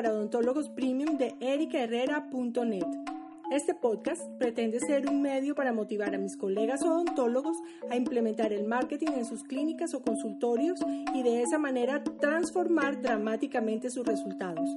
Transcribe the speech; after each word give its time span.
Para 0.00 0.14
Odontólogos 0.14 0.70
Premium 0.70 1.18
de 1.18 1.34
ericaherrera.net. 1.40 2.86
Este 3.50 3.74
podcast 3.74 4.22
pretende 4.38 4.80
ser 4.80 5.06
un 5.06 5.20
medio 5.20 5.54
para 5.54 5.74
motivar 5.74 6.14
a 6.14 6.18
mis 6.18 6.38
colegas 6.38 6.80
odontólogos 6.82 7.58
a 7.90 7.96
implementar 7.96 8.54
el 8.54 8.64
marketing 8.64 9.08
en 9.18 9.26
sus 9.26 9.44
clínicas 9.44 9.92
o 9.92 10.00
consultorios 10.00 10.80
y 11.14 11.22
de 11.22 11.42
esa 11.42 11.58
manera 11.58 12.02
transformar 12.18 13.02
dramáticamente 13.02 13.90
sus 13.90 14.06
resultados. 14.06 14.70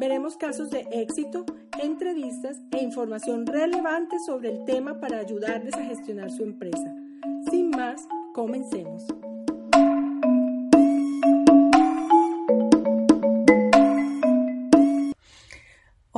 Veremos 0.00 0.36
casos 0.36 0.68
de 0.70 0.84
éxito, 0.90 1.46
entrevistas 1.80 2.60
e 2.72 2.82
información 2.82 3.46
relevante 3.46 4.16
sobre 4.26 4.50
el 4.50 4.64
tema 4.64 4.98
para 4.98 5.20
ayudarles 5.20 5.74
a 5.74 5.84
gestionar 5.84 6.32
su 6.32 6.42
empresa. 6.42 6.92
Sin 7.52 7.70
más, 7.70 8.02
comencemos. 8.34 9.06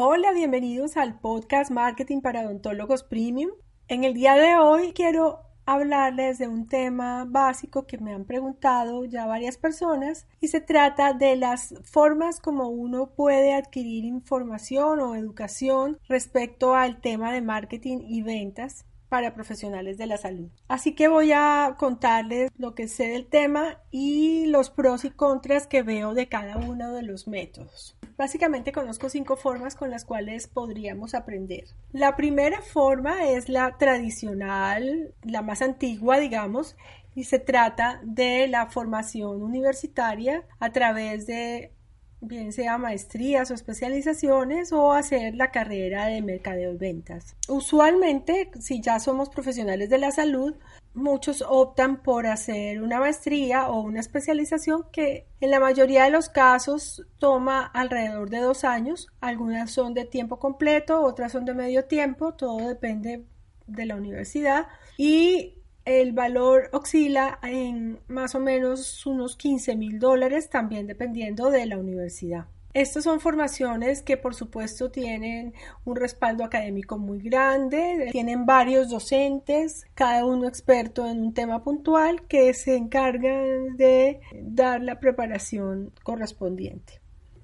Hola, 0.01 0.31
bienvenidos 0.31 0.97
al 0.97 1.19
podcast 1.19 1.73
Marketing 1.73 2.21
para 2.21 2.43
Odontólogos 2.43 3.03
Premium. 3.03 3.51
En 3.89 4.05
el 4.05 4.15
día 4.15 4.37
de 4.37 4.57
hoy 4.57 4.93
quiero 4.93 5.41
hablarles 5.67 6.39
de 6.39 6.47
un 6.47 6.69
tema 6.69 7.25
básico 7.29 7.85
que 7.85 7.99
me 7.99 8.15
han 8.15 8.25
preguntado 8.25 9.05
ya 9.07 9.27
varias 9.27 9.59
personas 9.59 10.29
y 10.41 10.47
se 10.49 10.61
trata 10.61 11.15
de 11.15 11.35
las 11.35 11.75
formas 11.83 12.39
como 12.39 12.69
uno 12.69 13.11
puede 13.17 13.53
adquirir 13.55 14.05
información 14.05 15.01
o 15.01 15.17
educación 15.17 15.99
respecto 16.09 16.77
al 16.77 17.01
tema 17.01 17.33
de 17.33 17.43
marketing 17.43 17.99
y 18.07 18.23
ventas 18.23 18.87
para 19.09 19.35
profesionales 19.35 19.99
de 19.99 20.07
la 20.07 20.17
salud. 20.17 20.49
Así 20.69 20.95
que 20.95 21.09
voy 21.09 21.33
a 21.33 21.77
contarles 21.79 22.51
lo 22.59 22.75
que 22.75 22.89
sé 22.89 23.09
del 23.09 23.27
tema 23.27 23.79
y 23.91 24.47
los 24.47 24.71
pros 24.71 25.05
y 25.05 25.11
contras 25.11 25.67
que 25.67 25.83
veo 25.83 26.15
de 26.15 26.29
cada 26.29 26.57
uno 26.57 26.93
de 26.93 27.03
los 27.03 27.29
métodos. 27.29 27.97
Básicamente 28.17 28.73
conozco 28.73 29.09
cinco 29.09 29.37
formas 29.37 29.77
con 29.77 29.91
las 29.91 30.05
cuales 30.05 30.49
podríamos 30.49 31.15
aprender. 31.15 31.65
La 31.93 32.17
primera 32.17 32.63
forma 32.63 33.29
es 33.29 33.49
la 33.49 33.79
tradicional, 33.79 35.15
la 35.23 35.43
más 35.43 35.63
antigua, 35.63 36.19
digamos, 36.19 36.77
y 37.15 37.25
se 37.25 37.39
trata 37.39 38.01
de 38.05 38.49
la 38.49 38.67
formación 38.67 39.43
universitaria 39.43 40.45
a 40.59 40.71
través 40.71 41.27
de 41.27 41.73
bien 42.21 42.53
sea 42.53 42.79
maestrías 42.79 43.51
o 43.51 43.55
especializaciones 43.55 44.73
o 44.73 44.93
hacer 44.93 45.35
la 45.35 45.51
carrera 45.51 46.07
de 46.07 46.23
mercadeo 46.23 46.73
y 46.73 46.77
ventas. 46.77 47.37
Usualmente, 47.49 48.51
si 48.61 48.81
ya 48.81 48.99
somos 48.99 49.31
profesionales 49.31 49.89
de 49.89 49.99
la 49.99 50.11
salud, 50.11 50.55
muchos 50.95 51.45
optan 51.47 52.03
por 52.03 52.27
hacer 52.27 52.83
una 52.83 52.99
maestría 52.99 53.69
o 53.69 53.81
una 53.81 54.01
especialización 54.01 54.85
que 54.93 55.27
en 55.41 55.51
la 55.51 55.61
mayoría 55.61 56.05
de 56.05 56.11
los 56.11 56.29
casos 56.29 57.07
toma 57.19 57.65
alrededor 57.67 58.31
de 58.31 58.39
dos 58.39 58.65
años. 58.65 59.09
Algunas 59.21 59.71
son 59.71 59.95
de 59.95 60.05
tiempo 60.05 60.39
completo, 60.39 61.03
otras 61.03 61.33
son 61.33 61.45
de 61.45 61.55
medio 61.55 61.85
tiempo, 61.85 62.35
todo 62.35 62.67
depende 62.67 63.25
de 63.67 63.87
la 63.87 63.97
universidad. 63.97 64.67
Y 64.97 65.58
el 65.89 66.13
valor 66.13 66.69
oscila 66.73 67.39
en 67.43 67.99
más 68.09 68.35
o 68.35 68.41
menos 68.41 69.07
unos 69.07 69.37
15 69.37 69.75
mil 69.75 69.99
dólares, 69.99 70.51
también 70.51 70.87
dependiendo 70.87 71.51
de 71.51 71.65
la 71.65 71.79
universidad. 71.79 72.45
Estas 72.75 73.05
son 73.05 73.21
formaciones 73.21 74.03
que 74.03 74.19
por 74.19 74.35
supuesto 74.35 74.91
tienen 74.91 75.55
un 75.87 75.97
respaldo 75.97 76.45
académico 76.45 76.99
muy 76.99 77.19
grande, 77.21 78.11
tienen 78.13 78.45
varios 78.45 78.91
docentes, 78.91 79.87
cada 79.95 80.27
uno 80.27 80.47
experto 80.47 81.07
en 81.07 81.21
un 81.21 81.33
tema 81.33 81.65
puntual 81.65 82.27
que 82.29 82.53
se 82.53 82.77
encargan 82.77 83.79
de 83.79 84.21
dar 84.35 84.83
la 84.83 85.01
preparación 85.01 85.93
correspondiente. 86.03 87.01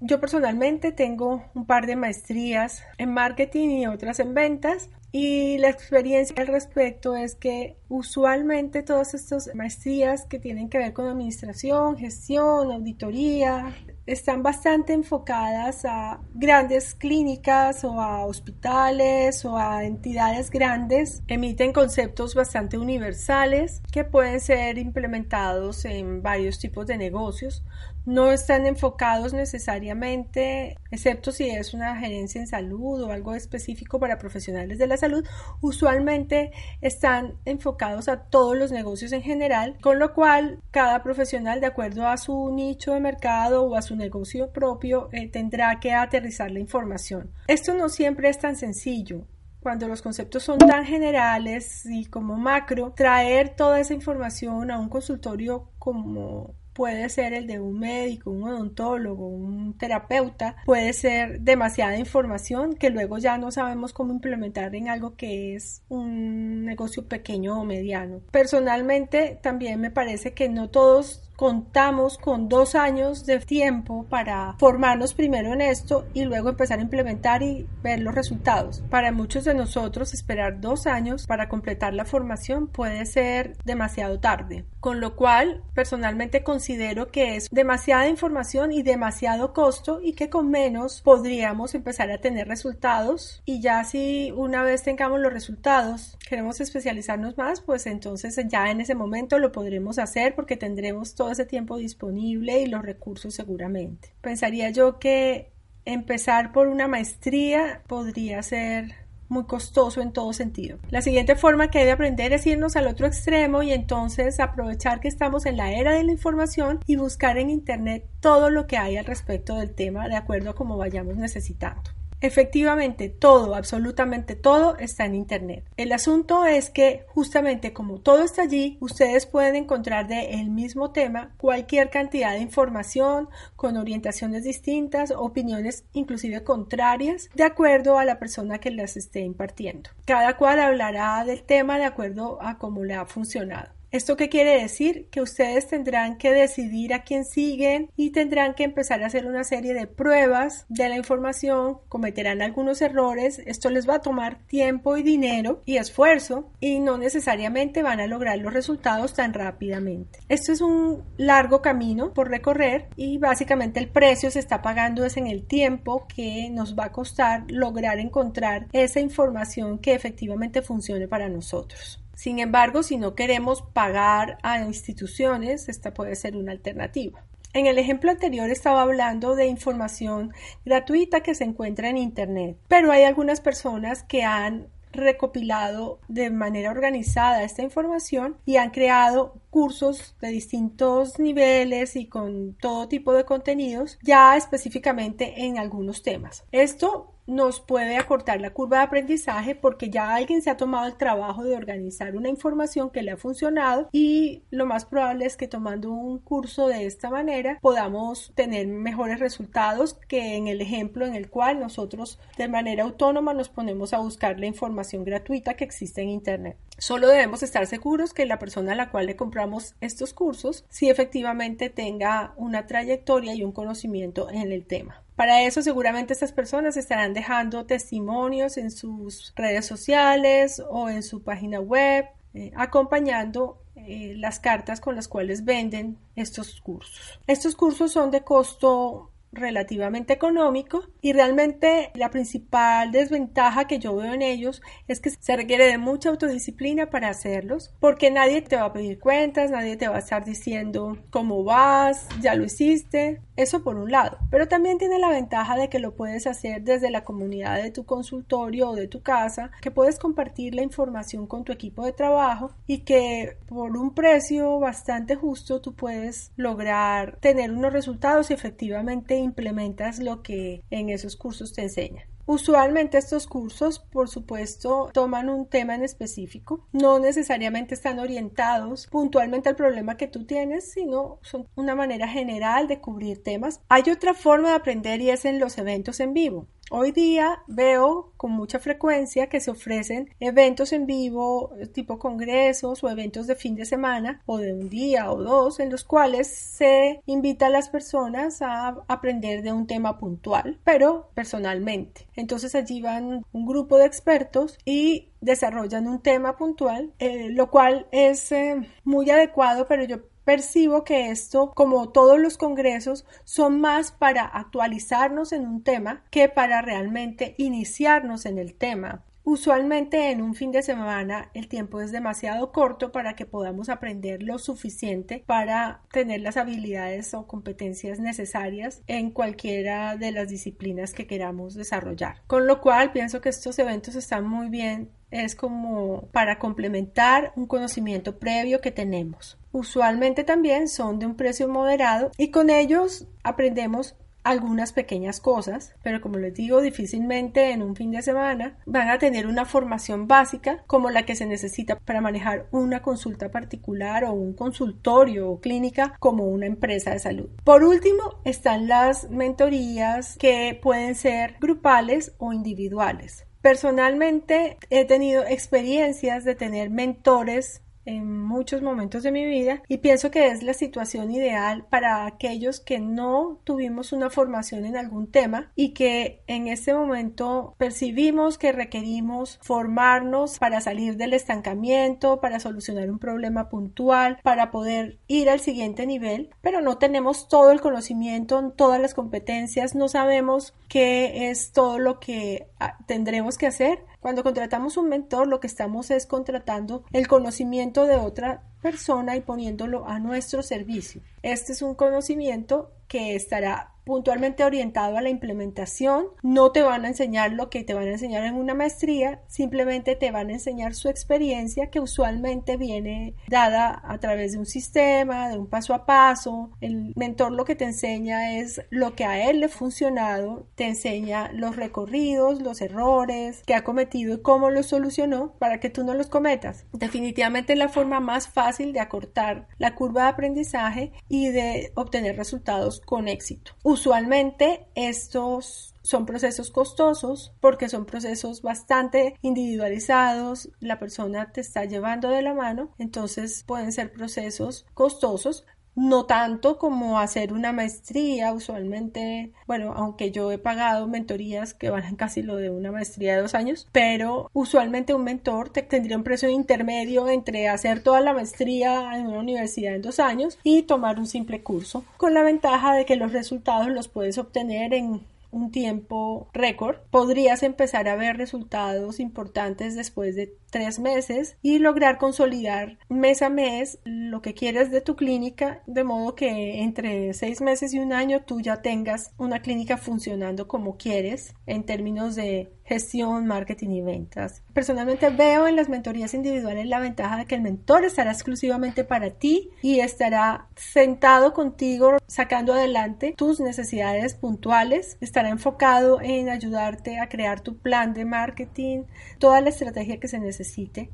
Yo 0.07 0.21
personalmente 0.21 0.93
tengo 0.93 1.47
un 1.55 1.65
par 1.65 1.87
de 1.87 1.97
maestrías 1.97 2.83
en 2.99 3.15
marketing 3.15 3.71
y 3.71 3.87
otras 3.87 4.21
en 4.21 4.35
ventas 4.35 4.91
y 5.13 5.57
la 5.57 5.71
experiencia 5.71 6.35
al 6.43 6.49
respecto 6.49 7.17
es 7.17 7.37
que 7.37 7.79
usualmente 7.89 8.83
todas 8.83 9.15
estas 9.15 9.49
maestrías 9.55 10.27
que 10.27 10.39
tienen 10.39 10.69
que 10.69 10.77
ver 10.77 10.93
con 10.93 11.07
administración, 11.07 11.97
gestión, 11.97 12.71
auditoría, 12.71 13.75
están 14.07 14.43
bastante 14.43 14.93
enfocadas 14.93 15.85
a 15.85 16.21
grandes 16.35 16.95
clínicas 16.95 17.85
o 17.85 18.01
a 18.01 18.27
hospitales 18.27 19.45
o 19.45 19.57
a 19.57 19.85
entidades 19.85 20.51
grandes. 20.51 21.23
Emiten 21.29 21.73
conceptos 21.73 22.35
bastante 22.35 22.77
universales 22.77 23.81
que 23.91 24.05
pueden 24.05 24.41
ser 24.41 24.77
implementados 24.77 25.87
en 25.87 26.23
varios 26.23 26.59
tipos 26.59 26.87
de 26.87 26.99
negocios. 26.99 27.63
No 28.07 28.33
están 28.33 28.67
enfocados 28.67 29.33
necesariamente, 29.33 30.77
excepto 30.91 31.33
si 31.33 31.49
es 31.49 31.73
una 31.73 31.97
gerencia 31.97 32.39
en 32.41 32.47
salud 32.47 33.03
o 33.03 33.11
algo 33.11 33.35
específico 33.35 33.99
para 33.99 34.19
profesionales 34.19 34.79
de 34.79 34.87
la 34.87 34.99
salud, 34.99 35.27
usualmente 35.63 36.53
están 36.83 37.39
enfocados 37.47 38.09
a 38.09 38.25
todos 38.25 38.57
los 38.57 38.73
negocios 38.73 39.13
en 39.13 39.23
general, 39.23 39.79
con 39.81 39.99
lo 39.99 40.13
cual 40.13 40.61
cada 40.71 41.03
profesional, 41.03 41.61
de 41.61 41.67
acuerdo 41.67 42.07
a 42.07 42.19
su 42.19 42.51
nicho 42.51 42.93
de 42.93 43.01
mercado 43.01 43.65
o 43.65 43.75
a 43.75 43.83
su 43.83 43.97
negocio 43.97 44.53
propio 44.53 45.09
eh, 45.13 45.31
tendrá 45.31 45.81
que 45.81 45.93
aterrizar 45.93 46.51
la 46.51 46.61
información. 46.61 47.31
Esto 47.49 47.75
no 47.75 47.89
siempre 47.89 48.29
es 48.29 48.39
tan 48.39 48.57
sencillo. 48.57 49.27
Cuando 49.61 49.89
los 49.89 50.03
conceptos 50.03 50.43
son 50.43 50.59
tan 50.59 50.85
generales 50.85 51.87
y 51.87 52.05
como 52.05 52.37
macro, 52.37 52.93
traer 52.95 53.57
toda 53.57 53.81
esa 53.81 53.95
información 53.95 54.71
a 54.71 54.79
un 54.79 54.91
consultorio 54.91 55.71
como 55.79 56.55
puede 56.75 57.09
ser 57.09 57.33
el 57.33 57.47
de 57.47 57.61
un 57.61 57.79
médico, 57.79 58.31
un 58.31 58.45
odontólogo, 58.45 59.27
un 59.27 59.77
terapeuta, 59.79 60.57
puede 60.67 60.93
ser 60.93 61.41
demasiada 61.41 61.97
información 61.97 62.75
que 62.75 62.91
luego 62.91 63.19
ya 63.19 63.39
no 63.39 63.51
sabemos 63.51 63.93
cómo 63.93 64.13
implementar 64.13 64.75
en 64.75 64.89
algo 64.89 65.17
que 65.17 65.55
es 65.55 65.83
un 65.89 66.65
negocio 66.65 67.09
pequeño 67.09 67.61
o 67.61 67.65
mediano. 67.65 68.21
Personalmente 68.31 69.39
también 69.43 69.81
me 69.81 69.91
parece 69.91 70.35
que 70.35 70.49
no 70.49 70.71
todos 70.71 71.24
contamos 71.37 72.19
con 72.19 72.49
dos 72.49 72.75
años 72.75 73.27
de 73.27 73.41
tiempo 73.41 74.07
para 74.09 74.55
formarnos 74.59 75.15
primero 75.15 75.53
en 75.53 75.61
esto 75.61 76.07
y 76.15 76.25
luego 76.25 76.49
empezar 76.49 76.79
a 76.79 76.83
implementar 76.83 77.43
y 77.43 77.67
ver 77.83 78.01
los 78.01 78.15
resultados. 78.15 78.83
Para 78.91 79.13
muchos 79.13 79.45
de 79.45 79.55
nosotros 79.55 80.15
esperar 80.15 80.61
dos 80.61 80.87
años 80.87 81.27
para 81.27 81.49
completar 81.49 81.95
la 81.95 82.05
formación 82.05 82.69
puede 82.69 83.05
ser 83.07 83.57
demasiado 83.65 84.21
tarde, 84.21 84.65
con 84.81 85.01
lo 85.01 85.17
cual 85.17 85.63
personalmente 85.75 86.45
considero 86.45 87.09
que 87.09 87.37
es 87.37 87.49
demasiada 87.51 88.09
información 88.09 88.73
y 88.73 88.83
demasiado 88.83 89.53
costo 89.53 90.01
y 90.03 90.13
que 90.13 90.31
con 90.31 90.51
menos 90.51 91.01
podríamos 91.03 91.75
empezar 91.75 92.11
a 92.11 92.19
tener 92.19 92.49
resultados 92.49 93.43
y 93.45 93.61
ya 93.61 93.85
si 93.85 94.33
una 94.37 94.63
vez 94.63 94.83
tengamos 94.83 95.21
los 95.21 95.33
resultados 95.33 96.17
queremos 96.29 96.61
especializarnos 96.61 97.37
más 97.37 97.61
pues 97.61 97.87
entonces 97.87 98.37
ya 98.49 98.71
en 98.71 98.81
ese 98.81 98.95
momento 98.95 99.39
lo 99.39 99.53
podremos 99.53 99.99
hacer 99.99 100.35
porque 100.35 100.57
tendremos 100.57 101.15
todo 101.15 101.24
todo 101.25 101.33
ese 101.33 101.47
tiempo 101.47 101.79
disponible 101.79 102.61
y 102.61 102.67
los 102.67 102.83
recursos 102.83 103.33
seguramente. 103.33 104.11
Pensaría 104.21 104.69
yo 104.69 104.99
que 104.99 105.55
empezar 105.87 106.53
por 106.53 106.69
una 106.69 106.87
maestría 106.87 107.83
podría 107.87 108.43
ser 108.43 108.95
muy 109.31 109.45
costoso 109.45 110.03
en 110.03 110.13
todo 110.13 110.35
sentido. 110.35 110.79
La 110.91 111.01
siguiente 111.01 111.35
forma 111.35 111.71
que 111.71 111.79
debe 111.79 111.93
aprender 111.93 112.35
es 112.35 112.47
irnos 112.47 112.77
al 112.77 112.89
otro 112.89 113.07
extremo 113.07 113.63
y 113.63 113.73
entonces 113.73 114.39
aprovechar 114.39 115.01
que 115.01 115.09
estamos 115.09 115.47
en 115.47 115.57
la 115.57 115.73
era 115.73 115.95
de 115.95 116.05
la 116.05 116.13
información 116.13 116.81
y 116.87 116.97
buscar 116.97 117.39
en 117.39 117.49
Internet 117.49 118.07
todo 118.21 118.51
lo 118.51 118.67
que 118.67 118.77
hay 118.77 118.99
al 118.99 119.07
respecto 119.07 119.57
del 119.57 119.75
tema 119.75 120.07
de 120.09 120.17
acuerdo 120.17 120.51
a 120.51 120.55
cómo 120.55 120.77
vayamos 120.77 121.17
necesitando. 121.17 121.91
Efectivamente, 122.25 123.11
todo, 123.11 123.55
absolutamente 123.55 124.35
todo 124.35 124.79
está 124.79 125.05
en 125.05 125.15
Internet. 125.15 125.63
El 125.77 125.93
asunto 125.93 126.47
es 126.47 126.71
que 126.71 127.05
justamente 127.09 127.75
como 127.75 128.01
todo 128.01 128.23
está 128.23 128.41
allí, 128.41 128.79
ustedes 128.81 129.27
pueden 129.27 129.57
encontrar 129.57 130.09
de 130.09 130.41
el 130.41 130.49
mismo 130.49 130.91
tema 130.91 131.35
cualquier 131.37 131.91
cantidad 131.91 132.33
de 132.33 132.41
información 132.41 133.29
con 133.57 133.77
orientaciones 133.77 134.43
distintas, 134.43 135.11
opiniones 135.15 135.85
inclusive 135.93 136.43
contrarias, 136.45 137.29
de 137.35 137.45
acuerdo 137.45 137.99
a 137.99 138.07
la 138.07 138.19
persona 138.19 138.59
que 138.59 138.71
las 138.71 138.97
esté 138.97 139.21
impartiendo. 139.21 139.91
Cada 140.07 140.39
cual 140.39 140.61
hablará 140.61 141.23
del 141.27 141.43
tema 141.43 141.77
de 141.77 141.85
acuerdo 141.85 142.39
a 142.41 142.57
cómo 142.57 142.85
le 142.85 142.95
ha 142.95 143.05
funcionado. 143.05 143.69
¿Esto 143.95 144.17
qué 144.17 144.29
quiere 144.29 144.61
decir? 144.61 145.07
Que 145.13 145.21
ustedes 145.21 145.69
tendrán 145.69 146.19
que 146.19 146.33
decidir 146.33 146.93
a 146.95 147.05
quién 147.05 147.25
siguen 147.25 147.93
y 147.95 148.11
tendrán 148.11 148.55
que 148.55 148.65
empezar 148.65 149.01
a 149.01 149.07
hacer 149.07 149.25
una 149.25 149.45
serie 149.45 149.73
de 149.73 149.87
pruebas 149.87 150.67
de 150.69 150.89
la 150.89 150.97
información, 150.97 151.79
cometerán 151.89 152.43
algunos 152.43 152.83
errores, 152.83 153.41
esto 153.47 153.71
les 153.71 153.89
va 153.89 153.95
a 153.95 154.03
tomar 154.03 154.41
tiempo 154.49 154.97
y 154.97 155.05
dinero 155.05 155.63
y 155.65 155.77
esfuerzo 155.77 156.51
y 156.59 156.81
no 156.81 156.99
necesariamente 156.99 157.85
van 157.85 158.01
a 158.01 158.09
lograr 158.09 158.37
los 158.39 158.53
resultados 158.53 159.15
tan 159.15 159.33
rápidamente. 159.33 160.19
Esto 160.29 160.51
es 160.51 160.61
un 160.61 161.05
largo 161.17 161.63
camino 161.63 162.13
por 162.13 162.31
recorrer 162.31 162.89
y 162.97 163.19
básicamente 163.19 163.79
el 163.79 163.87
precio 163.87 164.29
se 164.33 164.41
está 164.41 164.61
pagando 164.61 165.05
es 165.05 165.17
en 165.19 165.29
el 165.29 165.47
tiempo 165.47 166.09
que 166.09 166.51
nos 166.51 166.77
va 166.77 166.87
a 166.87 166.93
costar 166.93 167.45
lograr 167.49 168.01
encontrar 168.01 168.67
esa 168.73 168.99
información 168.99 169.79
que 169.79 169.95
efectivamente 169.95 170.63
funcione 170.63 171.07
para 171.07 171.29
nosotros. 171.29 172.04
Sin 172.15 172.39
embargo, 172.39 172.83
si 172.83 172.97
no 172.97 173.15
queremos 173.15 173.63
pagar 173.63 174.39
a 174.43 174.61
instituciones, 174.61 175.69
esta 175.69 175.95
puede 175.95 176.17
ser 176.17 176.37
una 176.37 176.53
alternativa. 176.53 177.25
En 177.53 177.67
el 177.67 177.79
ejemplo 177.79 178.11
anterior 178.11 178.51
estaba 178.51 178.83
hablando 178.83 179.37
de 179.37 179.47
información 179.47 180.33
gratuita 180.65 181.21
que 181.21 181.37
se 181.37 181.45
encuentra 181.45 181.89
en 181.89 181.97
Internet, 181.97 182.57
pero 182.67 182.91
hay 182.91 183.05
algunas 183.05 183.41
personas 183.41 184.03
que 184.03 184.25
han 184.25 184.67
recopilado 184.95 186.01
de 186.09 186.31
manera 186.31 186.71
organizada 186.71 187.43
esta 187.43 187.63
información 187.63 188.37
y 188.45 188.57
han 188.57 188.71
creado 188.71 189.35
cursos 189.51 190.17
de 190.21 190.29
distintos 190.29 191.19
niveles 191.19 191.97
y 191.97 192.07
con 192.07 192.55
todo 192.55 192.89
tipo 192.89 193.13
de 193.13 193.25
contenidos 193.25 193.99
ya 194.03 194.37
específicamente 194.37 195.45
en 195.45 195.59
algunos 195.59 196.03
temas. 196.03 196.45
Esto 196.53 197.14
nos 197.27 197.61
puede 197.61 197.97
acortar 197.97 198.41
la 198.41 198.51
curva 198.51 198.79
de 198.79 198.85
aprendizaje 198.85 199.55
porque 199.55 199.91
ya 199.91 200.15
alguien 200.15 200.43
se 200.43 200.51
ha 200.51 200.57
tomado 200.57 200.87
el 200.87 200.97
trabajo 200.97 201.45
de 201.45 201.57
organizar 201.57 202.17
una 202.17 202.29
información 202.29 202.91
que 202.91 203.03
le 203.03 203.13
ha 203.13 203.17
funcionado 203.17 203.89
y 203.93 204.43
lo 204.51 204.67
más 204.67 204.85
probable 204.85 205.27
es 205.27 205.37
que 205.37 205.49
tomando 205.49 205.91
un 205.91 206.19
curso 206.19 206.69
de 206.69 206.87
esta 206.87 207.11
manera 207.11 207.59
podamos 207.61 208.33
tener 208.35 208.67
mejores 208.67 209.21
resultados 209.21 209.95
que 210.09 210.37
en 210.37 210.49
el 210.49 210.61
ejemplo 210.61 211.07
en 211.07 211.15
el 211.15 211.31
cual 211.31 211.61
nosotros 211.61 212.19
de 212.37 212.49
manera 212.49 212.85
autónoma 212.85 213.35
nos 213.35 213.49
ponemos 213.49 213.93
a 213.93 213.99
buscar 213.99 214.39
la 214.39 214.47
información 214.47 215.05
gratuita 215.05 215.55
que 215.55 215.65
existe 215.65 216.03
en 216.03 216.11
Internet. 216.11 216.57
Solo 216.79 217.09
debemos 217.09 217.43
estar 217.43 217.67
seguros 217.67 218.13
que 218.13 218.27
la 218.27 218.39
persona 218.39 218.73
a 218.73 218.77
la 218.77 218.91
cual 218.91 219.07
le 219.07 219.17
compramos 219.17 219.75
estos 219.81 220.13
cursos 220.13 220.65
si 220.69 220.91
efectivamente 220.91 221.71
tenga 221.71 222.35
una 222.37 222.67
trayectoria 222.67 223.35
y 223.35 223.45
un 223.45 223.53
conocimiento 223.53 224.29
en 224.31 224.51
el 224.53 224.67
tema. 224.67 225.04
Para 225.17 225.43
eso 225.43 225.63
seguramente 225.63 226.13
estas 226.13 226.33
personas 226.33 226.77
estarán 226.77 227.15
dejando 227.15 227.67
testimonios 227.67 228.57
en 228.57 228.71
sus 228.71 229.33
redes 229.37 229.67
sociales 229.67 230.63
o 230.69 230.89
en 230.89 231.03
su 231.03 231.23
página 231.23 231.61
web, 231.61 232.07
eh, 232.35 232.51
acompañando 232.57 233.63
eh, 233.77 234.15
las 234.17 234.41
cartas 234.41 234.81
con 234.81 234.97
las 234.97 235.09
cuales 235.09 235.45
venden 235.45 235.99
estos 236.17 236.61
cursos. 236.61 237.21
Estos 237.27 237.55
cursos 237.55 237.93
son 237.93 238.11
de 238.11 238.23
costo 238.23 239.13
relativamente 239.35 240.13
económico 240.13 240.85
y 241.01 241.13
realmente 241.13 241.91
la 241.95 242.11
principal 242.11 242.93
desventaja 242.93 243.67
que 243.67 243.79
yo 243.79 243.97
veo 243.97 244.15
en 244.15 244.23
ellos 244.23 244.63
es 244.89 245.01
que 245.01 245.11
se 245.11 245.37
requiere 245.37 245.67
de 245.67 245.79
mucha 245.79 246.09
autodisciplina 246.11 246.91
para 246.91 247.09
hacerlos 247.09 247.75
porque 247.81 248.11
nadie 248.11 248.43
te 248.43 248.57
va 248.57 248.67
a 248.67 248.73
pedir 248.73 248.99
cuentas, 248.99 249.51
nadie 249.51 249.77
te 249.77 249.89
va 249.89 249.97
a 249.97 250.01
estar 250.01 250.25
diciendo 250.25 250.99
cómo 251.11 251.45
vas, 251.45 252.09
ya 252.21 252.35
lo 252.35 252.45
hiciste, 252.45 253.21
eso 253.37 253.63
por 253.63 253.77
un 253.77 253.91
lado, 253.91 254.19
pero 254.31 254.49
también 254.49 254.79
tiene 254.79 254.99
la 254.99 255.11
ventaja 255.11 255.57
de 255.57 255.69
que 255.69 255.79
lo 255.79 255.95
puedes 255.95 256.27
hacer 256.27 256.63
desde 256.63 256.91
la 256.91 257.05
comunidad 257.05 257.63
de 257.63 257.71
tu 257.71 257.85
consultorio 257.85 258.71
o 258.71 258.75
de 258.75 258.89
tu 258.89 259.03
casa, 259.03 259.51
que 259.61 259.71
puedes 259.71 259.99
compartir 259.99 260.55
la 260.55 260.63
información 260.63 261.27
con 261.27 261.45
tu 261.45 261.53
equipo 261.53 261.85
de 261.85 261.93
trabajo 261.93 262.53
y 262.67 262.79
que 262.79 263.37
por 263.47 263.77
un 263.77 263.95
precio 263.95 264.59
bastante 264.59 265.17
justo 265.17 265.61
tú 265.61 265.75
puedes 265.75 266.33
lograr 266.37 267.17
tener 267.21 267.51
unos 267.51 267.73
resultados 267.73 268.31
y 268.31 268.35
efectivamente 268.35 269.17
implementas 269.17 269.99
lo 269.99 270.23
que 270.23 270.63
en 270.71 270.91
esos 270.91 271.17
cursos 271.17 271.53
te 271.53 271.63
enseñan. 271.63 272.14
Usualmente 272.27 272.97
estos 272.97 273.27
cursos, 273.27 273.79
por 273.79 274.09
supuesto, 274.09 274.91
toman 274.95 275.29
un 275.29 275.47
tema 275.47 275.75
en 275.75 275.83
específico. 275.83 276.67
No 276.73 276.99
necesariamente 276.99 277.75
están 277.75 277.99
orientados 277.99 278.87
puntualmente 278.87 279.51
al 279.51 279.57
problema 279.57 279.97
que 279.97 280.09
tú 280.09 280.25
tienes, 280.25 280.71
sino 280.71 281.19
son 281.23 281.47
una 281.55 281.75
manera 281.75 282.09
general 282.09 282.67
de 282.67 282.81
cubrir 282.81 283.23
temas. 283.23 283.61
Hay 283.69 283.83
otra 283.91 284.15
forma 284.15 284.51
de 284.51 284.55
aprender 284.55 285.01
y 285.01 285.11
es 285.11 285.25
en 285.25 285.39
los 285.39 285.59
eventos 285.59 286.01
en 286.01 286.15
vivo. 286.15 286.47
Hoy 286.71 286.93
día 286.93 287.43
veo 287.47 288.13
con 288.17 288.33
mucha 288.33 288.59
frecuencia 288.59 289.29
que 289.29 289.41
se 289.41 289.51
ofrecen 289.51 290.09
eventos 290.19 290.73
en 290.73 290.87
vivo 290.87 291.53
tipo 291.75 291.99
congresos 291.99 292.83
o 292.83 292.89
eventos 292.89 293.27
de 293.27 293.37
fin 293.37 293.55
de 293.55 293.67
semana 293.67 294.23
o 294.25 294.39
de 294.39 294.55
un 294.55 294.71
día 294.71 295.13
o 295.13 295.23
dos 295.23 295.61
en 295.61 295.71
los 295.71 295.85
cuales 295.85 296.27
se 296.27 297.03
invita 297.05 297.47
a 297.47 297.51
las 297.51 297.69
personas 297.69 298.41
a 298.41 298.83
aprender 298.89 299.43
de 299.43 299.53
un 299.53 299.67
tema 299.67 299.99
puntual, 299.99 300.59
pero 300.65 301.11
personalmente. 301.15 302.07
Entonces 302.17 302.55
allí 302.55 302.81
van 302.81 303.25
un 303.33 303.47
grupo 303.47 303.77
de 303.77 303.85
expertos 303.85 304.59
y 304.65 305.11
desarrollan 305.21 305.87
un 305.87 306.01
tema 306.01 306.37
puntual, 306.39 306.93
eh, 306.99 307.29
lo 307.31 307.51
cual 307.51 307.87
es 307.93 308.33
eh, 308.33 308.57
muy 308.85 309.11
adecuado, 309.11 309.67
pero 309.69 309.85
yo 309.85 309.99
percibo 310.25 310.85
que 310.85 311.11
esto, 311.11 311.53
como 311.55 311.91
todos 311.91 312.19
los 312.19 312.39
congresos, 312.39 313.07
son 313.25 313.61
más 313.61 313.93
para 313.93 314.25
actualizarnos 314.25 315.33
en 315.33 315.47
un 315.47 315.63
tema 315.63 316.05
que 316.11 316.29
para 316.29 316.63
realmente 316.63 317.35
iniciarnos 317.39 318.27
en 318.27 318.39
el 318.39 318.55
tema. 318.55 319.05
Usualmente 319.27 320.11
en 320.11 320.21
un 320.21 320.35
fin 320.35 320.53
de 320.53 320.63
semana 320.63 321.31
el 321.33 321.49
tiempo 321.49 321.81
es 321.81 321.91
demasiado 321.91 322.53
corto 322.53 322.93
para 322.93 323.17
que 323.17 323.25
podamos 323.25 323.71
aprender 323.71 324.23
lo 324.23 324.39
suficiente 324.39 325.25
para 325.27 325.81
tener 325.91 326.21
las 326.21 326.37
habilidades 326.37 327.15
o 327.15 327.27
competencias 327.27 328.01
necesarias 328.01 328.83
en 328.87 329.11
cualquiera 329.11 329.97
de 329.97 330.13
las 330.13 330.29
disciplinas 330.29 330.93
que 330.93 331.07
queramos 331.07 331.55
desarrollar. 331.55 332.17
Con 332.27 332.47
lo 332.47 332.61
cual 332.61 332.93
pienso 332.93 333.23
que 333.23 333.31
estos 333.31 333.59
eventos 333.59 333.95
están 333.95 334.29
muy 334.29 334.51
bien 334.51 334.91
es 335.11 335.35
como 335.35 336.09
para 336.13 336.39
complementar 336.39 337.33
un 337.35 337.47
conocimiento 337.47 338.19
previo 338.19 338.61
que 338.61 338.73
tenemos. 338.73 339.39
Usualmente 339.53 340.25
también 340.25 340.69
son 340.69 340.99
de 340.99 341.07
un 341.07 341.17
precio 341.17 341.49
moderado 341.49 342.11
y 342.19 342.31
con 342.31 342.51
ellos 342.51 343.07
aprendemos 343.23 343.95
algunas 344.25 344.73
pequeñas 344.73 345.21
cosas, 345.21 345.75
pero 345.83 346.01
como 346.01 346.19
les 346.19 346.35
digo, 346.35 346.61
difícilmente 346.61 347.53
en 347.53 347.63
un 347.63 347.77
fin 347.77 347.93
de 347.93 348.03
semana 348.03 348.59
van 348.67 348.89
a 348.89 348.99
tener 348.99 349.27
una 349.27 349.45
formación 349.45 350.09
básica 350.09 350.65
como 350.67 350.91
la 350.91 351.05
que 351.05 351.15
se 351.15 351.27
necesita 351.27 351.79
para 351.79 352.01
manejar 352.01 352.49
una 352.51 352.83
consulta 352.83 353.31
particular 353.31 354.05
o 354.05 354.13
un 354.13 354.33
consultorio 354.33 355.31
o 355.31 355.41
clínica 355.41 355.97
como 356.01 356.25
una 356.25 356.47
empresa 356.47 356.91
de 356.91 356.99
salud. 356.99 357.29
Por 357.45 357.63
último, 357.63 358.21
están 358.25 358.67
las 358.67 359.11
mentorías 359.11 360.17
que 360.19 360.59
pueden 360.61 360.95
ser 360.95 361.37
grupales 361.41 362.15
o 362.19 362.33
individuales. 362.33 363.27
Personalmente 363.43 364.57
he 364.71 364.87
tenido 364.87 365.23
experiencias 365.27 366.25
de 366.25 366.35
tener 366.35 366.71
mentores 366.71 367.61
en 367.85 368.23
muchos 368.23 368.63
momentos 368.63 369.03
de 369.03 369.13
mi 369.13 369.25
vida 369.25 369.63
y 369.69 369.79
pienso 369.79 370.11
que 370.11 370.29
es 370.29 370.43
la 370.43 370.55
situación 370.55 371.11
ideal 371.11 371.67
para 371.69 372.07
aquellos 372.07 372.61
que 372.61 372.79
no 372.81 373.39
tuvimos 373.45 373.93
una 373.93 374.11
formación 374.11 374.65
en 374.65 374.77
algún 374.77 375.11
tema 375.11 375.51
y 375.55 375.71
que 375.71 376.23
en 376.27 376.49
este 376.49 376.75
momento 376.75 377.55
percibimos 377.59 378.39
que 378.39 378.53
requerimos 378.53 379.39
formarnos 379.43 380.39
para 380.39 380.61
salir 380.61 380.97
del 380.97 381.13
estancamiento, 381.13 382.21
para 382.21 382.41
solucionar 382.41 382.91
un 382.91 382.99
problema 382.99 383.49
puntual, 383.49 384.19
para 384.23 384.51
poder 384.51 384.99
ir 385.07 385.31
al 385.31 385.41
siguiente 385.41 385.87
nivel, 385.87 386.31
pero 386.41 386.61
no 386.61 386.79
tenemos 386.79 387.29
todo 387.29 387.51
el 387.51 387.61
conocimiento, 387.61 388.53
todas 388.57 388.81
las 388.81 388.95
competencias, 388.95 389.75
no 389.75 389.89
sabemos 389.89 390.55
qué 390.69 391.31
es 391.31 391.53
todo 391.53 391.79
lo 391.79 392.01
que 392.01 392.47
tendremos 392.87 393.39
que 393.39 393.47
hacer. 393.47 393.85
Cuando 394.01 394.23
contratamos 394.23 394.77
un 394.77 394.89
mentor, 394.89 395.27
lo 395.27 395.41
que 395.41 395.47
estamos 395.47 395.91
es 395.91 396.07
contratando 396.07 396.85
el 396.93 397.09
conocimiento 397.09 397.87
de 397.87 397.97
otra 397.97 398.43
persona 398.65 399.15
y 399.15 399.21
poniéndolo 399.21 399.87
a 399.87 399.99
nuestro 399.99 400.43
servicio. 400.43 401.03
Este 401.23 401.53
es 401.53 401.61
un 401.61 401.75
conocimiento 401.75 402.73
que 402.89 403.15
estará 403.15 403.75
puntualmente 403.85 404.45
orientado 404.45 404.97
a 404.97 405.03
la 405.03 405.11
implementación. 405.11 406.07
No 406.23 406.53
te 406.53 406.63
van 406.63 406.85
a 406.85 406.89
enseñar 406.89 407.33
lo 407.33 407.51
que 407.51 407.65
te 407.65 407.75
van 407.75 407.85
a 407.85 407.93
enseñar 407.93 408.25
en 408.25 408.35
una 408.35 408.55
maestría, 408.55 409.21
simplemente 409.27 409.95
te 409.95 410.11
van 410.11 410.31
a 410.31 410.35
enseñar 410.35 410.75
su 410.75 410.89
experiencia 410.89 411.71
que 411.71 411.81
usualmente 411.81 412.57
viene 412.57 413.15
dada 413.29 413.83
a 413.85 413.99
través 413.99 414.33
de 414.33 414.39
un 414.39 414.47
sistema, 414.47 415.29
de 415.29 415.39
un 415.39 415.47
paso 415.47 415.75
a 415.75 415.85
paso. 415.87 416.51
El 416.61 416.93
mentor 416.97 417.33
lo 417.33 417.45
que 417.45 417.57
te 417.57 417.65
enseña 417.65 418.39
es 418.39 418.63
lo 418.71 418.95
que 418.95 419.05
a 419.05 419.29
él 419.29 419.41
le 419.41 419.47
ha 419.47 419.51
funcionado, 419.51 420.47
te 420.55 420.67
enseña 420.67 421.31
los 421.33 421.57
recorridos, 421.57 422.41
los 422.41 422.63
errores 422.63 423.43
que 423.45 423.55
ha 423.55 423.65
cometido 423.65 424.15
y 424.15 424.23
cómo 424.23 424.51
los 424.51 424.67
solucionó 424.67 425.33
para 425.39 425.61
que 425.61 425.69
tú 425.69 425.85
no 425.85 425.95
los 425.95 426.07
cometas. 426.07 426.65
Definitivamente 426.73 427.55
la 427.55 427.69
forma 427.69 428.01
más 428.01 428.29
fácil 428.29 428.54
de 428.59 428.81
acortar 428.81 429.49
la 429.59 429.75
curva 429.75 430.05
de 430.05 430.09
aprendizaje 430.09 430.93
y 431.09 431.29
de 431.29 431.73
obtener 431.75 432.17
resultados 432.17 432.81
con 432.81 433.09
éxito. 433.09 433.53
Usualmente 433.63 434.67
estos 434.75 435.75
son 435.83 436.07
procesos 436.07 436.51
costosos 436.51 437.35
porque 437.41 437.69
son 437.69 437.85
procesos 437.85 438.41
bastante 438.41 439.17
individualizados, 439.21 440.49
la 440.61 440.79
persona 440.79 441.31
te 441.31 441.43
está 441.43 441.67
llevando 441.67 442.09
de 442.09 442.23
la 442.23 442.33
mano, 442.33 442.71
entonces 442.79 443.45
pueden 443.47 443.71
ser 443.71 443.93
procesos 443.93 444.65
costosos, 444.73 445.45
no 445.75 446.07
tanto 446.07 446.59
como 446.59 446.99
hacer 446.99 447.33
una 447.33 447.53
maestría, 447.53 448.33
usualmente, 448.33 449.33
bueno, 449.47 449.73
aunque 449.77 450.11
yo 450.11 450.31
he 450.31 450.39
pagado 450.39 450.87
mentorías 450.87 451.55
que 451.55 451.71
valen 451.71 451.97
casi 451.97 452.23
lo 452.23 452.37
de 452.37 452.51
una 452.51 452.73
maestría 452.73 453.15
de 453.17 453.23
dos 453.23 453.35
años, 453.35 453.69
pero 453.73 454.31
usualmente 454.33 454.95
un 454.95 455.05
mentor 455.05 455.51
te 455.51 455.63
tendría 455.63 455.97
un 455.97 456.05
precio 456.05 456.29
intermedio 456.29 457.09
entre 457.09 457.49
hacer 457.49 457.83
toda 457.83 458.01
la 458.01 458.13
maestría 458.13 458.97
en 458.97 459.07
una 459.07 459.19
universidad 459.19 459.75
en 459.75 459.83
dos 459.83 460.01
años 460.01 460.39
y 460.43 460.63
tomar 460.63 460.99
un 460.99 461.07
simple 461.07 461.43
curso, 461.43 461.85
con 461.97 462.15
la 462.15 462.23
ventaja 462.23 462.75
de 462.75 462.85
que 462.85 462.97
los 462.97 463.13
resultados 463.13 463.69
los 463.69 463.89
puedes 463.89 464.19
obtener 464.19 464.75
en 464.75 465.03
un 465.35 465.51
tiempo 465.51 466.29
récord, 466.33 466.77
podrías 466.91 467.43
empezar 467.43 467.89
a 467.89 467.97
ver 467.97 468.17
resultados 468.17 469.01
importantes 469.01 469.75
después 469.75 470.15
de 470.15 470.33
tres 470.55 470.79
meses 470.79 471.37
y 471.43 471.59
lograr 471.59 471.99
consolidar 471.99 472.79
mes 472.89 473.23
a 473.23 473.29
mes 473.29 473.81
lo 473.83 474.23
que 474.23 474.35
quieres 474.35 474.71
de 474.71 474.81
tu 474.81 474.95
clínica, 474.95 475.65
de 475.67 475.83
modo 475.83 476.15
que 476.15 476.63
entre 476.63 477.13
seis 477.13 477.41
meses 477.41 477.75
y 477.75 477.81
un 477.81 477.93
año 477.93 478.23
tú 478.23 478.41
ya 478.41 478.63
tengas 478.63 479.11
una 479.19 479.43
clínica 479.43 479.79
funcionando 479.79 480.47
como 480.47 480.77
quieres 480.77 481.35
en 481.47 481.65
términos 481.65 482.15
de 482.15 482.53
gestión, 482.65 483.27
marketing 483.27 483.71
y 483.71 483.83
ventas. 483.83 484.43
Personalmente 484.55 485.11
veo 485.11 485.47
en 485.47 485.57
las 485.57 485.69
mentorías 485.69 486.15
individuales 486.15 486.67
la 486.67 486.81
ventaja 486.81 487.19
de 487.19 487.27
que 487.27 487.35
el 487.35 487.43
mentor 487.43 487.85
estará 487.85 488.11
exclusivamente 488.13 488.85
para 488.85 489.11
ti 489.11 489.51
y 489.61 489.81
estará 489.81 490.47
sentado 490.57 491.35
contigo 491.35 491.99
sacando 492.07 492.55
adelante 492.55 493.13
tus 493.17 493.41
necesidades 493.41 494.15
puntuales, 494.15 494.97
estará 495.01 495.29
enfocado 495.29 496.01
en 496.01 496.31
ayudarte 496.31 496.99
a 496.99 497.09
crear 497.09 497.41
tu 497.41 497.59
plan 497.59 497.93
de 497.93 498.05
marketing, 498.05 498.85
toda 499.19 499.41
la 499.41 499.51
estrategia 499.51 500.01
que 500.01 500.09
se 500.09 500.19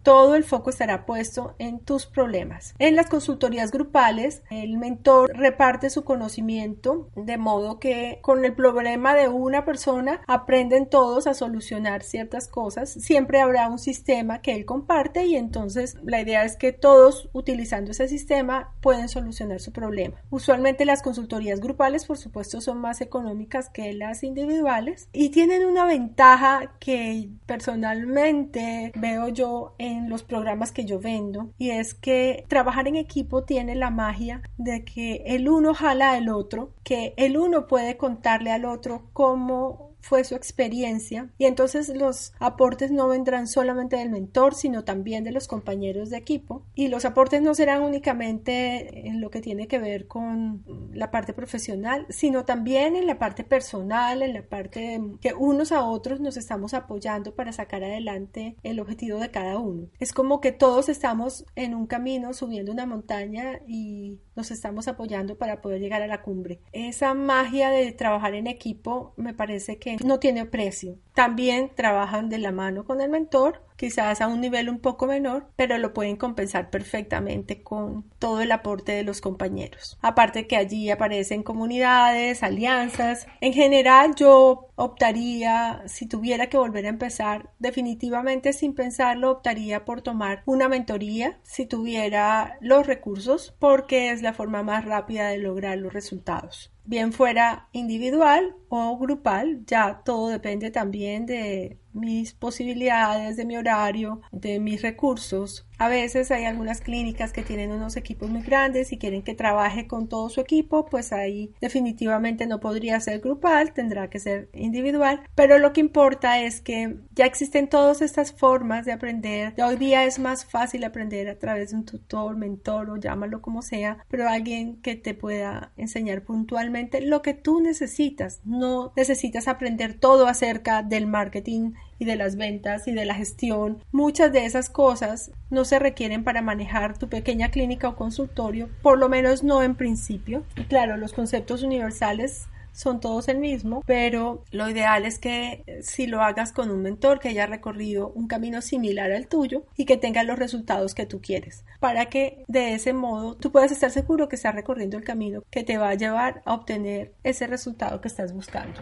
todo 0.03 0.35
el 0.35 0.45
foco 0.45 0.71
estará 0.71 1.07
puesto 1.07 1.55
en 1.59 1.81
tus 1.81 2.07
problemas. 2.07 2.75
En 2.79 2.97
las 2.97 3.07
consultorías 3.09 3.71
grupales, 3.71 4.43
el 4.51 4.79
mentor 4.79 5.31
reparte 5.35 5.91
su 5.91 6.05
conocimiento 6.05 7.09
de 7.17 7.37
modo 7.37 7.79
que 7.79 8.19
con 8.23 8.45
el 8.45 8.55
problema 8.55 9.15
de 9.15 9.29
una 9.29 9.65
persona 9.65 10.21
aprenden 10.27 10.89
todos 10.89 11.27
a 11.27 11.35
solucionar 11.35 12.03
ciertas 12.03 12.49
cosas, 12.49 12.91
siempre 12.93 13.41
habrá 13.41 13.69
un 13.69 13.79
sistema 13.79 14.41
que 14.41 14.53
él 14.53 14.65
comparte 14.65 15.27
y 15.27 15.37
entonces 15.37 15.97
la 16.03 16.21
idea 16.21 16.45
es 16.45 16.57
que 16.57 16.73
todos 16.73 17.29
utilizando 17.33 17.91
ese 17.91 18.09
sistema 18.09 18.73
pueden 18.81 19.09
solucionar 19.09 19.61
su 19.61 19.73
problema. 19.73 20.17
Usualmente 20.31 20.85
las 20.85 21.03
consultorías 21.03 21.61
grupales, 21.61 22.07
por 22.07 22.19
supuesto, 22.19 22.61
son 22.61 22.79
más 22.79 23.01
económicas 23.01 23.69
que 23.69 23.93
las 23.93 24.23
individuales 24.23 25.09
y 25.13 25.31
tienen 25.31 25.65
una 25.65 25.85
ventaja 25.85 26.73
que 26.79 27.31
personalmente 27.47 28.93
veo 28.97 29.29
yo 29.29 29.40
en 29.79 30.09
los 30.09 30.23
programas 30.23 30.73
que 30.73 30.85
yo 30.85 31.01
vendo 31.01 31.51
y 31.59 31.71
es 31.71 31.95
que 31.95 32.45
trabajar 32.49 32.89
en 32.89 32.97
equipo 32.97 33.45
tiene 33.45 33.75
la 33.75 33.91
magia 33.91 34.43
de 34.59 34.85
que 34.85 35.23
el 35.27 35.49
uno 35.49 35.75
jala 35.75 36.13
al 36.13 36.29
otro, 36.29 36.73
que 36.85 37.15
el 37.17 37.37
uno 37.37 37.67
puede 37.67 37.97
contarle 37.97 38.53
al 38.53 38.65
otro 38.65 39.03
cómo 39.13 39.90
fue 40.01 40.25
su 40.25 40.35
experiencia. 40.35 41.31
Y 41.39 41.47
entonces 41.47 41.89
los 41.89 42.33
aportes 42.39 42.91
no 42.91 43.09
vendrán 43.09 43.47
solamente 43.47 43.97
del 43.97 44.11
mentor 44.11 44.55
sino 44.55 44.85
también 44.85 45.25
de 45.25 45.33
los 45.33 45.49
compañeros 45.49 46.11
de 46.11 46.17
equipo. 46.17 46.65
Y 46.75 46.89
los 46.89 47.05
aportes 47.05 47.43
no 47.43 47.55
serán 47.55 47.83
únicamente 47.83 49.09
en 49.09 49.21
lo 49.21 49.31
que 49.31 49.41
tiene 49.41 49.69
que 49.69 49.79
ver 49.79 50.07
con 50.07 50.65
la 50.93 51.11
parte 51.11 51.33
profesional 51.33 52.07
sino 52.09 52.45
también 52.45 52.97
en 52.97 53.07
la 53.07 53.19
parte 53.19 53.45
personal 53.45 54.23
en 54.23 54.35
la 54.35 54.43
parte 54.43 55.01
que 55.21 55.35
unos 55.35 55.73
a 55.73 55.85
otros 55.85 56.21
nos 56.21 56.37
estamos 56.37 56.75
apoyando 56.75 57.35
para 57.35 57.53
sacar 57.53 57.85
adelante 57.85 58.57
el 58.63 58.81
objetivo 58.81 59.19
de 59.19 59.31
cada 59.31 59.59
uno. 59.59 59.89
Es 59.99 60.13
como 60.13 60.41
que 60.41 60.53
todos 60.53 60.89
estamos 60.89 61.45
en 61.57 61.75
un 61.75 61.87
camino 61.87 62.33
subiendo 62.33 62.73
una 62.73 62.87
montaña 62.87 63.61
y 63.67 64.19
nos 64.37 64.51
estamos 64.51 64.89
apoyando 64.89 65.37
para 65.37 65.61
poder 65.61 65.81
llegar 65.81 66.03
a 66.03 66.07
la 66.07 66.23
cumbre. 66.23 66.61
Esa 66.73 67.15
magia 67.15 67.71
de 67.71 67.93
trabajar 67.93 68.35
en 68.35 68.47
equipo 68.47 69.13
me 69.17 69.35
parece 69.35 69.79
que 69.79 69.90
no 70.05 70.19
tiene 70.19 70.47
precio. 70.47 70.99
También 71.15 71.71
trabajan 71.75 72.29
de 72.29 72.39
la 72.39 72.53
mano 72.53 72.85
con 72.85 73.01
el 73.01 73.11
mentor 73.11 73.63
quizás 73.81 74.21
a 74.21 74.29
un 74.29 74.43
nivel 74.43 74.69
un 74.69 74.79
poco 74.79 75.07
menor, 75.07 75.47
pero 75.57 75.79
lo 75.79 75.95
pueden 75.95 76.17
compensar 76.17 76.69
perfectamente 76.69 77.63
con 77.63 78.05
todo 78.19 78.43
el 78.43 78.53
aporte 78.53 78.93
de 78.93 79.05
los 79.05 79.23
compañeros. 79.23 79.99
Aparte 80.03 80.47
que 80.47 80.59
allí 80.59 80.91
aparecen 80.91 81.43
comunidades, 81.43 82.43
alianzas. 82.43 83.27
En 83.41 83.55
general 83.55 84.15
yo 84.17 84.69
optaría, 84.77 85.83
si 85.87 86.05
tuviera 86.05 86.49
que 86.49 86.59
volver 86.59 86.85
a 86.85 86.91
empezar, 86.91 87.53
definitivamente 87.59 88.53
sin 88.53 88.75
pensarlo, 88.75 89.31
optaría 89.31 89.87
por 89.87 90.03
tomar 90.03 90.43
una 90.45 90.69
mentoría 90.69 91.39
si 91.43 91.65
tuviera 91.65 92.59
los 92.61 92.87
recursos, 92.87 93.55
porque 93.59 94.11
es 94.11 94.21
la 94.21 94.35
forma 94.35 94.63
más 94.63 94.85
rápida 94.85 95.29
de 95.29 95.39
lograr 95.39 95.79
los 95.79 95.95
resultados 95.95 96.71
bien 96.91 97.13
fuera 97.13 97.69
individual 97.71 98.57
o 98.69 98.99
grupal, 98.99 99.65
ya 99.65 100.03
todo 100.05 100.29
depende 100.29 100.73
también 100.73 101.25
de 101.25 101.79
mis 101.93 102.33
posibilidades, 102.35 103.37
de 103.37 103.45
mi 103.45 103.57
horario, 103.57 104.21
de 104.33 104.61
mis 104.61 104.83
recursos. 104.83 105.67
A 105.81 105.89
veces 105.89 106.31
hay 106.31 106.45
algunas 106.45 106.83
clínicas 106.83 107.33
que 107.33 107.43
tienen 107.43 107.73
unos 107.73 107.97
equipos 107.97 108.29
muy 108.29 108.43
grandes 108.43 108.93
y 108.93 108.99
quieren 108.99 109.23
que 109.23 109.35
trabaje 109.35 109.87
con 109.87 110.11
todo 110.11 110.29
su 110.29 110.43
equipo, 110.43 110.85
pues 110.85 111.11
ahí 111.11 111.55
definitivamente 111.59 112.47
no 112.47 112.61
podría 112.61 113.01
ser 113.01 113.21
grupal, 113.21 113.73
tendrá 113.73 114.11
que 114.11 114.19
ser 114.19 114.51
individual, 114.53 115.23
pero 115.35 115.59
lo 115.59 115.73
que 115.73 115.81
importa 115.81 116.39
es 116.39 116.61
que 116.61 116.99
ya 117.15 117.25
existen 117.25 117.67
todas 117.67 118.03
estas 118.03 118.31
formas 118.35 118.85
de 118.85 118.93
aprender. 118.93 119.55
Hoy 119.57 119.77
día 119.77 120.05
es 120.05 120.19
más 120.19 120.45
fácil 120.45 120.85
aprender 120.85 121.31
a 121.31 121.39
través 121.39 121.71
de 121.71 121.77
un 121.77 121.87
tutor, 121.87 122.37
mentor 122.37 122.91
o 122.91 122.99
llámalo 122.99 123.41
como 123.41 123.63
sea, 123.63 124.05
pero 124.09 124.29
alguien 124.29 124.83
que 124.83 124.97
te 124.97 125.15
pueda 125.15 125.73
enseñar 125.79 126.25
puntualmente 126.25 127.01
lo 127.01 127.23
que 127.23 127.33
tú 127.33 127.63
necesitas. 127.63 128.43
No 128.45 128.93
necesitas 128.97 129.49
aprender 129.49 129.95
todo 129.95 130.27
acerca 130.27 130.83
del 130.83 131.07
marketing 131.07 131.73
y 132.01 132.07
de 132.07 132.17
las 132.17 132.35
ventas 132.35 132.89
y 132.89 132.93
de 132.93 133.05
la 133.05 133.15
gestión. 133.15 133.79
Muchas 133.93 134.33
de 134.33 134.47
esas 134.47 134.69
cosas 134.69 135.31
no 135.51 135.65
se 135.65 135.79
requieren 135.79 136.25
para 136.25 136.43
manejar 136.43 136.99
tu 136.99 137.09
pequeña 137.09 137.51
clínica 137.51 137.89
o 137.89 137.95
consultorio, 137.95 138.69
por 138.83 138.99
lo 138.99 139.09
menos 139.09 139.45
no 139.45 139.63
en 139.63 139.77
principio. 139.77 140.43
Y 140.57 140.65
claro, 140.65 140.97
los 140.97 141.13
conceptos 141.13 141.63
universales 141.63 142.49
son 142.73 143.01
todos 143.01 143.29
el 143.29 143.39
mismo, 143.39 143.83
pero 143.87 144.43
lo 144.51 144.69
ideal 144.69 145.05
es 145.05 145.19
que 145.19 145.65
eh, 145.67 145.83
si 145.83 146.07
lo 146.07 146.23
hagas 146.23 146.53
con 146.53 146.71
un 146.71 146.83
mentor 146.83 147.19
que 147.19 147.29
haya 147.29 147.47
recorrido 147.47 148.13
un 148.15 148.27
camino 148.27 148.63
similar 148.63 149.13
al 149.13 149.27
tuyo 149.27 149.65
y 149.77 149.85
que 149.85 149.97
tenga 149.97 150.23
los 150.23 150.39
resultados 150.39 150.95
que 150.95 151.07
tú 151.07 151.21
quieres, 151.21 151.65
para 151.81 152.07
que 152.07 152.45
de 152.49 152.75
ese 152.75 152.93
modo 152.93 153.37
tú 153.37 153.53
puedas 153.53 153.73
estar 153.73 153.91
seguro 153.91 154.29
que 154.29 154.37
estás 154.37 154.55
recorriendo 154.55 154.97
el 154.97 155.05
camino 155.05 155.43
que 155.51 155.65
te 155.65 155.79
va 155.79 155.91
a 155.91 155.95
llevar 155.95 156.43
a 156.45 156.55
obtener 156.55 157.13
ese 157.25 157.47
resultado 157.47 158.01
que 158.01 158.09
estás 158.09 158.33
buscando. 158.33 158.81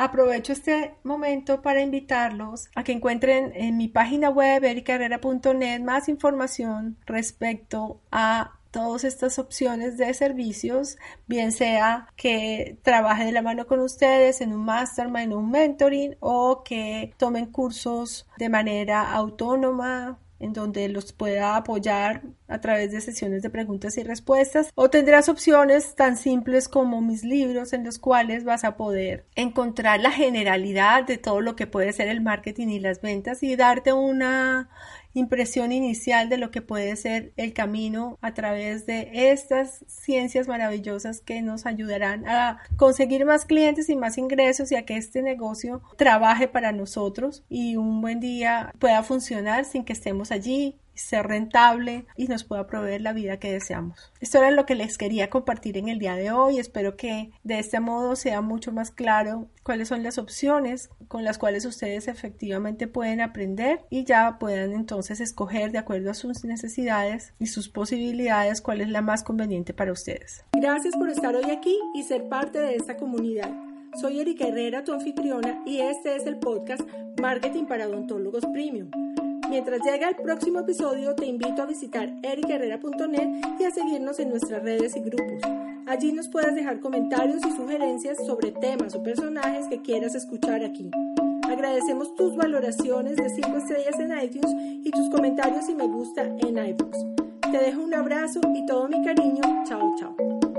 Aprovecho 0.00 0.54
este 0.54 0.94
momento 1.02 1.60
para 1.60 1.82
invitarlos 1.82 2.70
a 2.74 2.84
que 2.84 2.92
encuentren 2.92 3.52
en 3.54 3.76
mi 3.76 3.88
página 3.88 4.30
web 4.30 4.64
ericarrera.net 4.64 5.78
más 5.82 6.08
información 6.08 6.96
respecto 7.04 8.00
a 8.10 8.58
todas 8.70 9.04
estas 9.04 9.38
opciones 9.38 9.98
de 9.98 10.14
servicios, 10.14 10.96
bien 11.26 11.52
sea 11.52 12.08
que 12.16 12.78
trabaje 12.82 13.26
de 13.26 13.32
la 13.32 13.42
mano 13.42 13.66
con 13.66 13.80
ustedes 13.80 14.40
en 14.40 14.54
un 14.54 14.64
mastermind 14.64 15.34
un 15.34 15.50
mentoring 15.50 16.16
o 16.20 16.62
que 16.64 17.12
tomen 17.18 17.52
cursos 17.52 18.26
de 18.38 18.48
manera 18.48 19.12
autónoma 19.12 20.18
en 20.40 20.52
donde 20.52 20.88
los 20.88 21.12
pueda 21.12 21.56
apoyar 21.56 22.22
a 22.48 22.60
través 22.60 22.90
de 22.90 23.00
sesiones 23.00 23.42
de 23.42 23.50
preguntas 23.50 23.96
y 23.98 24.02
respuestas 24.02 24.70
o 24.74 24.90
tendrás 24.90 25.28
opciones 25.28 25.94
tan 25.94 26.16
simples 26.16 26.68
como 26.68 27.00
mis 27.00 27.22
libros 27.22 27.72
en 27.72 27.84
los 27.84 27.98
cuales 27.98 28.44
vas 28.44 28.64
a 28.64 28.76
poder 28.76 29.26
encontrar 29.36 30.00
la 30.00 30.10
generalidad 30.10 31.04
de 31.04 31.18
todo 31.18 31.40
lo 31.40 31.54
que 31.54 31.66
puede 31.66 31.92
ser 31.92 32.08
el 32.08 32.20
marketing 32.20 32.68
y 32.68 32.80
las 32.80 33.00
ventas 33.00 33.42
y 33.42 33.54
darte 33.54 33.92
una 33.92 34.70
impresión 35.14 35.72
inicial 35.72 36.28
de 36.28 36.38
lo 36.38 36.50
que 36.50 36.62
puede 36.62 36.94
ser 36.96 37.32
el 37.36 37.52
camino 37.52 38.18
a 38.20 38.34
través 38.34 38.86
de 38.86 39.10
estas 39.30 39.84
ciencias 39.88 40.48
maravillosas 40.48 41.20
que 41.20 41.42
nos 41.42 41.66
ayudarán 41.66 42.28
a 42.28 42.60
conseguir 42.76 43.24
más 43.24 43.44
clientes 43.44 43.88
y 43.88 43.96
más 43.96 44.18
ingresos 44.18 44.70
y 44.72 44.76
a 44.76 44.84
que 44.84 44.96
este 44.96 45.22
negocio 45.22 45.82
trabaje 45.96 46.48
para 46.48 46.72
nosotros 46.72 47.44
y 47.48 47.76
un 47.76 48.00
buen 48.00 48.20
día 48.20 48.72
pueda 48.78 49.02
funcionar 49.02 49.64
sin 49.64 49.84
que 49.84 49.92
estemos 49.92 50.30
allí 50.30 50.76
ser 51.00 51.26
rentable 51.26 52.06
y 52.16 52.26
nos 52.26 52.44
pueda 52.44 52.66
proveer 52.66 53.00
la 53.00 53.12
vida 53.12 53.38
que 53.38 53.52
deseamos. 53.52 54.12
Esto 54.20 54.38
era 54.38 54.50
lo 54.50 54.66
que 54.66 54.74
les 54.74 54.98
quería 54.98 55.30
compartir 55.30 55.76
en 55.76 55.88
el 55.88 55.98
día 55.98 56.14
de 56.14 56.30
hoy. 56.30 56.58
Espero 56.58 56.96
que 56.96 57.30
de 57.42 57.58
este 57.58 57.80
modo 57.80 58.16
sea 58.16 58.40
mucho 58.40 58.72
más 58.72 58.90
claro 58.90 59.48
cuáles 59.62 59.88
son 59.88 60.02
las 60.02 60.18
opciones 60.18 60.90
con 61.08 61.24
las 61.24 61.38
cuales 61.38 61.64
ustedes 61.64 62.08
efectivamente 62.08 62.86
pueden 62.86 63.20
aprender 63.20 63.84
y 63.90 64.04
ya 64.04 64.38
puedan 64.38 64.72
entonces 64.72 65.20
escoger 65.20 65.72
de 65.72 65.78
acuerdo 65.78 66.10
a 66.10 66.14
sus 66.14 66.44
necesidades 66.44 67.34
y 67.38 67.46
sus 67.46 67.68
posibilidades 67.68 68.60
cuál 68.60 68.80
es 68.80 68.88
la 68.88 69.02
más 69.02 69.22
conveniente 69.22 69.74
para 69.74 69.92
ustedes. 69.92 70.44
Gracias 70.52 70.96
por 70.96 71.08
estar 71.10 71.34
hoy 71.34 71.50
aquí 71.50 71.78
y 71.94 72.02
ser 72.04 72.28
parte 72.28 72.58
de 72.58 72.76
esta 72.76 72.96
comunidad. 72.96 73.50
Soy 74.00 74.20
Erika 74.20 74.46
Herrera, 74.46 74.84
tu 74.84 74.92
anfitriona, 74.92 75.62
y 75.66 75.80
este 75.80 76.14
es 76.14 76.24
el 76.26 76.38
podcast 76.38 76.82
Marketing 77.20 77.64
para 77.64 77.88
Odontólogos 77.88 78.46
Premium 78.52 78.90
Mientras 79.50 79.80
llega 79.82 80.08
el 80.08 80.14
próximo 80.14 80.60
episodio, 80.60 81.16
te 81.16 81.26
invito 81.26 81.60
a 81.60 81.66
visitar 81.66 82.08
ericherrera.net 82.22 83.58
y 83.58 83.64
a 83.64 83.72
seguirnos 83.72 84.20
en 84.20 84.30
nuestras 84.30 84.62
redes 84.62 84.94
y 84.94 85.00
grupos. 85.00 85.42
Allí 85.88 86.12
nos 86.12 86.28
puedes 86.28 86.54
dejar 86.54 86.78
comentarios 86.78 87.44
y 87.44 87.50
sugerencias 87.50 88.24
sobre 88.24 88.52
temas 88.52 88.94
o 88.94 89.02
personajes 89.02 89.66
que 89.66 89.82
quieras 89.82 90.14
escuchar 90.14 90.62
aquí. 90.62 90.88
Agradecemos 91.42 92.14
tus 92.14 92.36
valoraciones 92.36 93.16
de 93.16 93.28
5 93.28 93.56
estrellas 93.56 93.98
en 93.98 94.16
iTunes 94.22 94.54
y 94.86 94.90
tus 94.92 95.10
comentarios 95.10 95.68
y 95.68 95.74
me 95.74 95.88
gusta 95.88 96.22
en 96.22 96.56
iBooks. 96.56 96.98
Te 97.50 97.58
dejo 97.58 97.82
un 97.82 97.92
abrazo 97.92 98.40
y 98.54 98.64
todo 98.66 98.88
mi 98.88 99.04
cariño. 99.04 99.42
Chao, 99.66 99.96
chao. 99.98 100.49